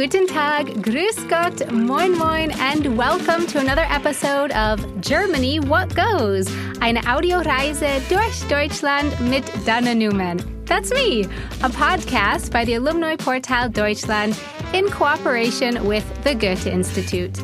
[0.00, 6.48] guten Tag, grüß Gott, moin moin, and welcome to another episode of Germany What Goes,
[6.80, 10.38] eine Audioreise durch Deutschland mit Dana Newman.
[10.64, 11.24] That's me,
[11.62, 14.40] a podcast by the Alumni Portal Deutschland
[14.72, 17.38] in cooperation with the Goethe Institute.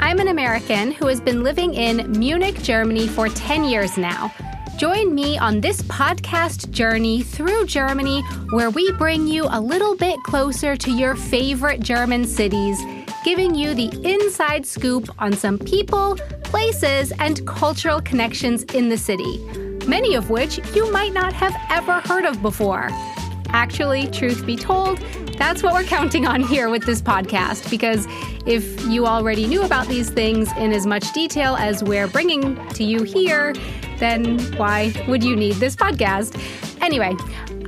[0.00, 4.34] I'm an American who has been living in Munich, Germany for 10 years now.
[4.76, 10.18] Join me on this podcast journey through Germany, where we bring you a little bit
[10.24, 12.76] closer to your favorite German cities,
[13.24, 19.38] giving you the inside scoop on some people, places, and cultural connections in the city,
[19.86, 22.88] many of which you might not have ever heard of before.
[23.50, 24.98] Actually, truth be told,
[25.38, 28.06] that's what we're counting on here with this podcast because
[28.46, 32.82] if you already knew about these things in as much detail as we're bringing to
[32.82, 33.52] you here,
[33.98, 36.40] then why would you need this podcast?
[36.80, 37.14] Anyway,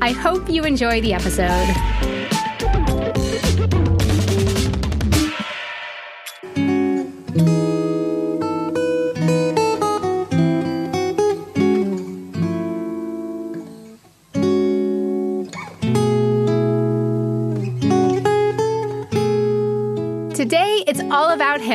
[0.00, 1.95] I hope you enjoy the episode.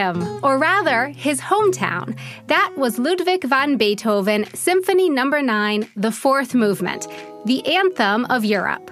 [0.02, 2.17] Him, or rather, his hometown.
[2.47, 5.52] That was Ludwig van Beethoven, Symphony Number no.
[5.52, 7.08] 9, the fourth movement,
[7.45, 8.88] the anthem of Europe.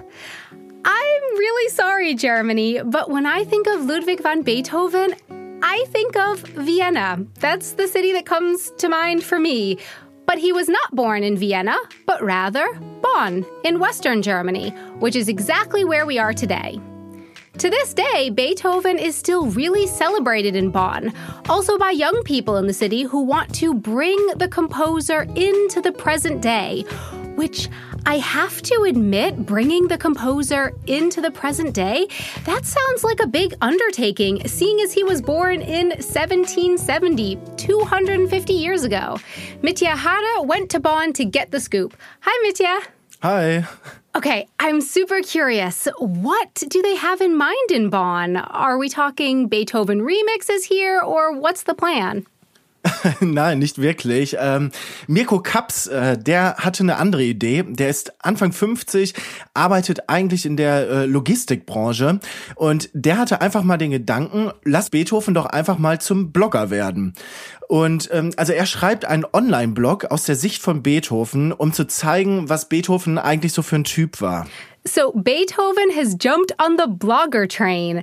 [0.84, 5.14] I'm really sorry, Germany, but when I think of Ludwig van Beethoven,
[5.62, 7.26] I think of Vienna.
[7.38, 9.78] That's the city that comes to mind for me.
[10.26, 12.66] But he was not born in Vienna, but rather
[13.02, 16.80] Bonn, in Western Germany, which is exactly where we are today.
[17.58, 21.12] To this day, Beethoven is still really celebrated in Bonn,
[21.48, 25.92] also by young people in the city who want to bring the composer into the
[25.92, 26.82] present day,
[27.34, 27.68] which
[28.06, 32.08] I have to admit, bringing the composer into the present day,
[32.44, 38.84] that sounds like a big undertaking, seeing as he was born in 1770, 250 years
[38.84, 39.18] ago.
[39.60, 41.94] Mitya Hara went to Bonn to get the scoop.
[42.20, 42.80] Hi, Mitya.
[43.22, 43.66] Hi.
[44.12, 45.86] Okay, I'm super curious.
[45.98, 48.36] What do they have in mind in Bonn?
[48.36, 52.26] Are we talking Beethoven remixes here, or what's the plan?
[53.20, 54.36] Nein, nicht wirklich.
[54.38, 54.70] Ähm,
[55.06, 57.64] Mirko Kaps, äh, der hatte eine andere Idee.
[57.66, 59.14] Der ist Anfang 50,
[59.54, 62.20] arbeitet eigentlich in der äh, Logistikbranche
[62.56, 67.14] und der hatte einfach mal den Gedanken, lass Beethoven doch einfach mal zum Blogger werden.
[67.68, 72.48] Und ähm, also er schreibt einen Online-Blog aus der Sicht von Beethoven, um zu zeigen,
[72.48, 74.46] was Beethoven eigentlich so für ein Typ war.
[74.84, 78.02] So Beethoven has jumped on the blogger train.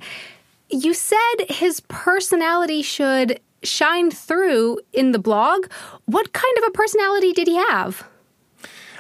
[0.69, 5.68] You said his personality should shine through in the blog.
[6.06, 8.07] What kind of a personality did he have?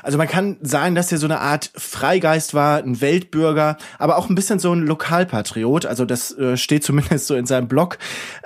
[0.07, 4.29] Also man kann sagen, dass er so eine Art Freigeist war, ein Weltbürger, aber auch
[4.29, 5.85] ein bisschen so ein Lokalpatriot.
[5.85, 7.97] Also das äh, steht zumindest so in seinem Blog.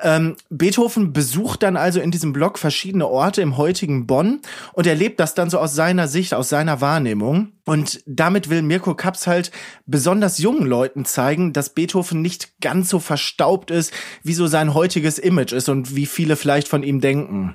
[0.01, 4.39] Ähm, Beethoven besucht dann also in diesem Blog verschiedene Orte im heutigen Bonn
[4.73, 7.51] und erlebt das dann so aus seiner Sicht, aus seiner Wahrnehmung.
[7.63, 9.51] Und damit will Mirko Kaps halt
[9.85, 13.93] besonders jungen Leuten zeigen, dass Beethoven nicht ganz so verstaubt ist,
[14.23, 17.53] wie so sein heutiges Image ist und wie viele vielleicht von ihm denken.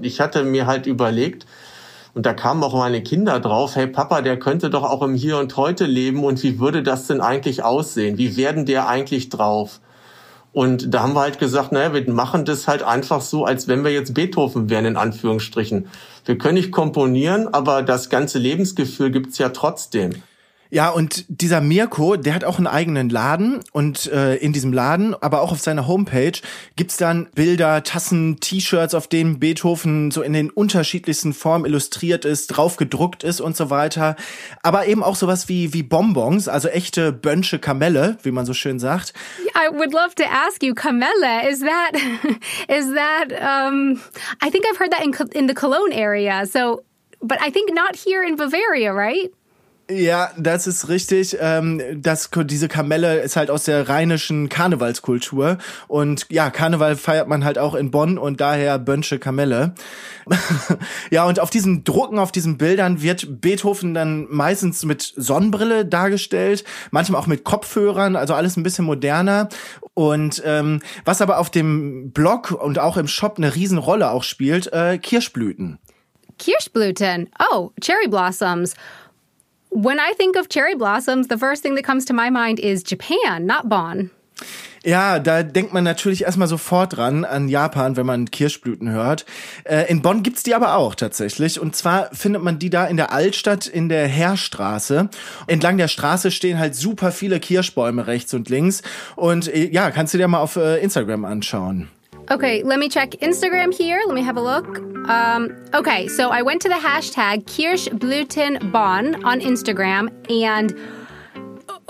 [0.00, 1.46] Ich hatte mir halt überlegt,
[2.14, 5.38] und da kamen auch meine Kinder drauf, hey Papa, der könnte doch auch im Hier
[5.38, 8.18] und Heute leben und wie würde das denn eigentlich aussehen?
[8.18, 9.80] Wie werden der eigentlich drauf?
[10.52, 13.82] Und da haben wir halt gesagt, naja, wir machen das halt einfach so, als wenn
[13.82, 15.88] wir jetzt Beethoven wären, in Anführungsstrichen.
[16.24, 20.12] Wir können nicht komponieren, aber das ganze Lebensgefühl gibt's ja trotzdem.
[20.74, 25.14] Ja, und dieser Mirko, der hat auch einen eigenen Laden und äh, in diesem Laden,
[25.14, 26.32] aber auch auf seiner Homepage
[26.74, 32.48] gibt's dann Bilder, Tassen, T-Shirts, auf denen Beethoven so in den unterschiedlichsten Formen illustriert ist,
[32.48, 34.16] drauf gedruckt ist und so weiter.
[34.64, 38.80] Aber eben auch sowas wie wie Bonbons, also echte Bönsche Kamelle, wie man so schön
[38.80, 39.14] sagt.
[39.54, 41.92] I would love to ask you, Kamelle, is that
[42.68, 44.00] is that um
[44.44, 46.44] I think I've heard that in in the Cologne area.
[46.46, 46.82] So,
[47.20, 49.30] but I think not here in Bavaria, right?
[49.90, 51.36] Ja, das ist richtig.
[51.40, 55.58] Ähm, das, diese Kamelle ist halt aus der rheinischen Karnevalskultur.
[55.88, 59.74] Und ja, Karneval feiert man halt auch in Bonn und daher Bönsche Kamelle.
[61.10, 66.64] ja, und auf diesen Drucken, auf diesen Bildern wird Beethoven dann meistens mit Sonnenbrille dargestellt,
[66.90, 69.50] manchmal auch mit Kopfhörern, also alles ein bisschen moderner.
[69.92, 74.72] Und ähm, was aber auf dem Blog und auch im Shop eine Riesenrolle auch spielt,
[74.72, 75.78] äh, Kirschblüten.
[76.38, 77.28] Kirschblüten.
[77.52, 78.74] Oh, cherry blossoms.
[79.76, 82.84] When I think of cherry blossoms, the first thing that comes to my mind is
[82.84, 84.10] Japan, not Bonn.
[84.84, 89.26] Ja, da denkt man natürlich erstmal sofort dran an Japan, wenn man Kirschblüten hört.
[89.64, 91.58] Äh, in Bonn gibt's die aber auch tatsächlich.
[91.58, 95.08] Und zwar findet man die da in der Altstadt in der Heerstraße.
[95.48, 98.82] Entlang der Straße stehen halt super viele Kirschbäume rechts und links.
[99.16, 101.88] Und äh, ja, kannst du dir mal auf äh, Instagram anschauen.
[102.30, 103.98] Okay, let me check Instagram here.
[104.06, 104.93] Let me have a look.
[105.06, 110.74] Um, okay, so I went to the hashtag Kirschblütenbonn on Instagram and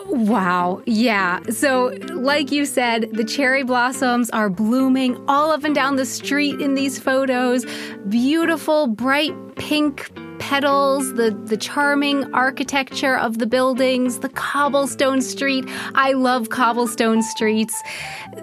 [0.07, 0.83] Wow.
[0.87, 1.41] Yeah.
[1.51, 6.61] So, like you said, the cherry blossoms are blooming all up and down the street
[6.61, 7.65] in these photos.
[8.09, 10.11] Beautiful, bright pink
[10.45, 15.65] petals, the, the charming architecture of the buildings, the cobblestone street.
[15.95, 17.83] I love cobblestone streets.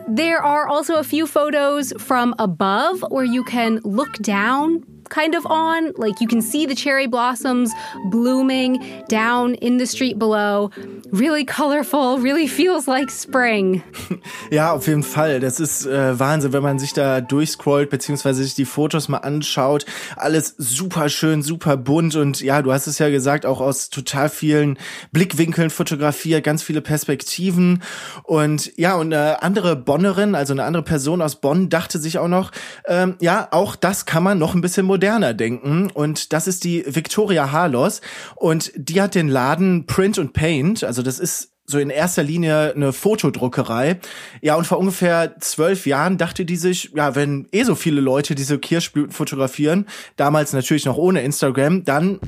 [0.08, 5.46] There are also a few photos from above where you can look down kind of
[5.46, 5.92] on.
[5.98, 7.72] Like you can see the cherry blossoms
[8.10, 10.72] blooming down in the street below.
[11.12, 13.84] Really colorful, really feels like spring.
[14.50, 15.40] Ja, auf jeden Fall.
[15.40, 19.86] Das ist äh, Wahnsinn, wenn man sich da durchscrollt, beziehungsweise sich die Fotos mal anschaut.
[20.16, 24.30] Alles super schön, super bunt und ja, du hast es ja gesagt, auch aus total
[24.30, 24.78] vielen
[25.12, 27.82] Blickwinkeln fotografiert, ganz viele Perspektiven.
[28.24, 32.28] Und ja, und eine andere Bonnerin, also eine andere Person aus Bonn, dachte sich auch
[32.28, 32.52] noch,
[32.88, 35.90] ähm, ja, auch das kann man noch ein bisschen moderner moderner denken.
[35.92, 38.02] Und das ist die Victoria Harlos
[38.36, 42.74] und die hat den Laden Print und Paint, also das ist so in erster Linie
[42.76, 44.00] eine Fotodruckerei.
[44.42, 48.36] Ja, und vor ungefähr zwölf Jahren dachte die sich, ja, wenn eh so viele Leute
[48.36, 49.88] diese Kirschblüten fotografieren,
[50.18, 52.20] damals natürlich noch ohne Instagram, dann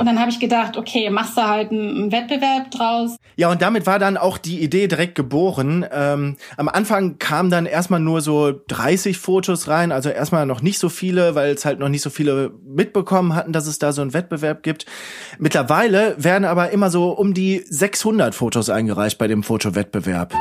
[0.00, 3.16] und dann habe ich gedacht, okay, machst du halt einen Wettbewerb draus.
[3.36, 5.84] Ja, und damit war dann auch die Idee direkt geboren.
[5.92, 10.78] Ähm, am Anfang kamen dann erstmal nur so 30 Fotos rein, also erstmal noch nicht
[10.78, 14.00] so viele, weil es halt noch nicht so viele mitbekommen hatten, dass es da so
[14.00, 14.86] einen Wettbewerb gibt.
[15.38, 20.32] Mittlerweile werden aber immer so um die 600 Fotos eingereicht bei dem Fotowettbewerb.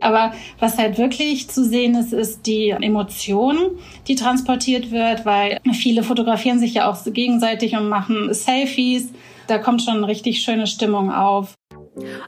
[0.00, 6.02] Aber was halt wirklich zu sehen ist, ist die Emotion, die transportiert wird, weil viele
[6.02, 9.12] fotografieren sich ja auch gegenseitig und machen Selfies.
[9.46, 11.54] Da kommt schon eine richtig schöne Stimmung auf.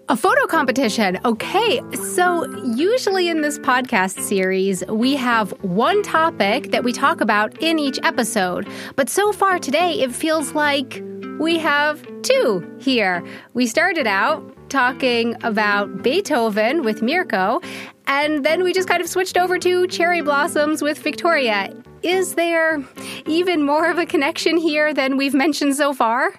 [0.08, 1.18] A photo competition.
[1.24, 7.62] Okay, so usually in this podcast series, we have one topic that we talk about
[7.62, 8.66] in each episode.
[8.96, 11.02] But so far today, it feels like
[11.38, 13.22] we have two here.
[13.54, 14.42] We started out
[14.72, 17.60] talking about Beethoven with Mirko,
[18.06, 21.72] and then we just kind of switched over to cherry blossoms with Victoria.
[22.02, 22.82] Is there
[23.26, 26.32] even more of a connection here than we've mentioned so far?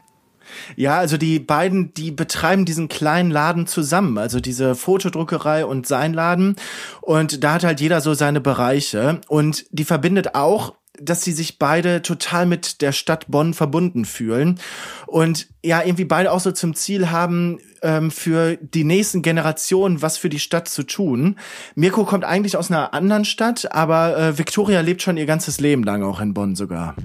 [0.76, 6.14] Ja, also die beiden, die betreiben diesen kleinen Laden zusammen, also diese Fotodruckerei und sein
[6.14, 6.56] Laden.
[7.02, 9.22] Und da hat halt jeder so seine Bereiche.
[9.30, 14.60] Und die verbindet auch dass sie sich beide total mit der Stadt Bonn verbunden fühlen
[15.08, 20.18] und ja irgendwie beide auch so zum Ziel haben, ähm, für die nächsten Generationen was
[20.18, 21.38] für die Stadt zu tun.
[21.76, 25.84] Mirko kommt eigentlich aus einer anderen Stadt, aber äh, Victoria lebt schon ihr ganzes Leben
[25.84, 26.96] lang auch in Bonn sogar.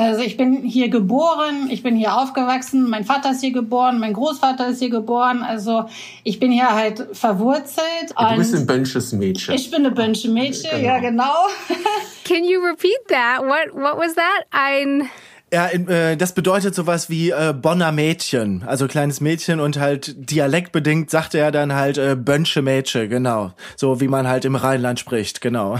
[0.00, 4.14] Also ich bin hier geboren, ich bin hier aufgewachsen, mein Vater ist hier geboren, mein
[4.14, 5.84] Großvater ist hier geboren, also
[6.24, 8.14] ich bin hier halt verwurzelt.
[8.18, 9.54] du bist ein Bönsches Mädchen.
[9.54, 10.82] Ich bin ein Bönsche Mädchen, genau.
[10.82, 11.46] ja genau.
[12.24, 13.42] Can you repeat that?
[13.42, 14.46] What what was that?
[14.50, 15.10] Ein
[15.52, 21.10] ja, äh, das bedeutet sowas wie äh, Bonner Mädchen, also kleines Mädchen und halt dialektbedingt
[21.10, 23.52] sagte er dann halt äh, Bönsche Mädchen, genau.
[23.76, 25.78] So wie man halt im Rheinland spricht, genau.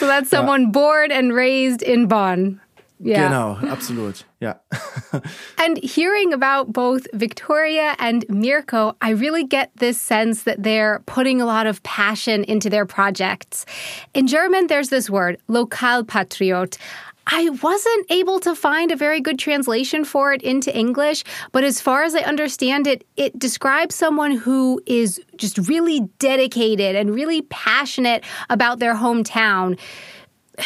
[0.00, 0.70] So that's someone ja.
[0.70, 2.60] born and raised in Bonn.
[3.02, 3.28] Yeah.
[3.28, 4.24] Genau, absolut.
[4.40, 4.54] Yeah.
[5.58, 11.40] and hearing about both Victoria and Mirko, I really get this sense that they're putting
[11.40, 13.64] a lot of passion into their projects.
[14.12, 16.76] In German, there's this word, Lokalpatriot.
[17.26, 21.80] I wasn't able to find a very good translation for it into English, but as
[21.80, 27.42] far as I understand it, it describes someone who is just really dedicated and really
[27.42, 29.78] passionate about their hometown.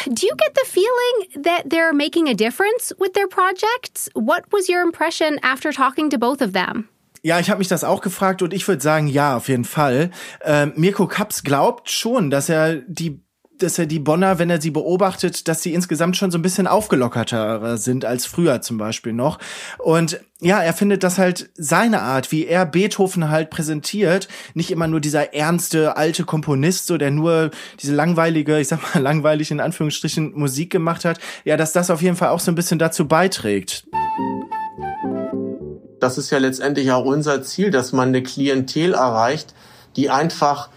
[0.06, 4.08] Do you get the feeling that they're making a difference with their projects?
[4.14, 6.88] What was your impression after talking to both of them?
[7.22, 10.10] Ja, ich habe mich das auch gefragt und ich würde sagen, ja, auf jeden Fall.
[10.42, 13.23] Ähm, Mirko Kaps glaubt schon, dass er die
[13.64, 16.66] dass er die Bonner, wenn er sie beobachtet, dass sie insgesamt schon so ein bisschen
[16.66, 19.38] aufgelockerter sind als früher zum Beispiel noch.
[19.78, 24.86] Und ja, er findet das halt seine Art, wie er Beethoven halt präsentiert, nicht immer
[24.86, 29.60] nur dieser ernste alte Komponist, so der nur diese langweilige, ich sag mal langweilig in
[29.60, 31.18] Anführungsstrichen Musik gemacht hat.
[31.44, 33.84] Ja, dass das auf jeden Fall auch so ein bisschen dazu beiträgt.
[35.98, 39.54] Das ist ja letztendlich auch unser Ziel, dass man eine Klientel erreicht,
[39.96, 40.68] die einfach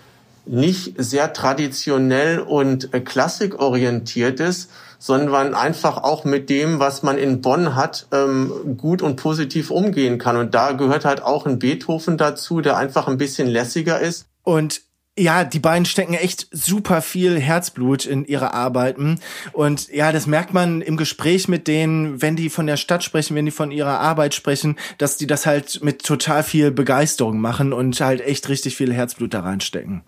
[0.50, 7.42] nicht sehr traditionell und äh, klassikorientiert ist, sondern einfach auch mit dem, was man in
[7.42, 10.38] Bonn hat, ähm, gut und positiv umgehen kann.
[10.38, 14.26] Und da gehört halt auch ein Beethoven dazu, der einfach ein bisschen lässiger ist.
[14.44, 14.82] Und
[15.20, 19.20] Ja, die beiden stecken echt super viel Herzblut in ihre Arbeiten.
[19.52, 23.36] Und ja, das merkt man im Gespräch mit denen, wenn die von der Stadt sprechen,
[23.36, 27.74] wenn die von ihrer Arbeit sprechen, dass die das halt mit total viel Begeisterung machen
[27.74, 30.04] und halt echt richtig viel Herzblut da reinstecken.